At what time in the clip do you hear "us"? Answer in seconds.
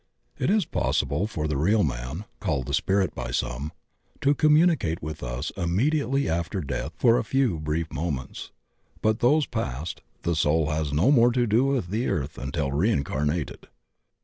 5.21-5.51